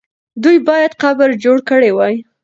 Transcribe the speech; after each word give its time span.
دوی 0.43 0.57
باید 0.67 0.91
قبر 1.03 1.29
جوړ 1.43 1.57
کړی 1.69 1.91
وای. 1.93 2.15